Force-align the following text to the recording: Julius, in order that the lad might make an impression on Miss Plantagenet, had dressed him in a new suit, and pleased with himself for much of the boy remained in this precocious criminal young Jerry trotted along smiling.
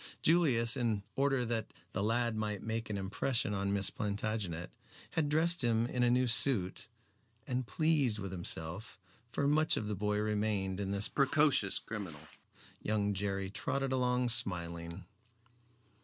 Julius, 0.23 0.75
in 0.75 1.03
order 1.15 1.45
that 1.45 1.73
the 1.93 2.01
lad 2.01 2.35
might 2.35 2.63
make 2.63 2.89
an 2.89 2.97
impression 2.97 3.53
on 3.53 3.71
Miss 3.71 3.91
Plantagenet, 3.91 4.71
had 5.11 5.29
dressed 5.29 5.61
him 5.63 5.85
in 5.85 6.01
a 6.01 6.09
new 6.09 6.25
suit, 6.25 6.87
and 7.45 7.67
pleased 7.67 8.17
with 8.17 8.31
himself 8.31 8.97
for 9.31 9.47
much 9.47 9.77
of 9.77 9.87
the 9.87 9.93
boy 9.95 10.17
remained 10.17 10.79
in 10.79 10.89
this 10.89 11.07
precocious 11.07 11.77
criminal 11.77 12.21
young 12.81 13.13
Jerry 13.13 13.51
trotted 13.51 13.91
along 13.91 14.29
smiling. 14.29 15.05